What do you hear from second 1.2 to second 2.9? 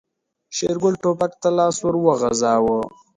ته لاس ور وغځاوه.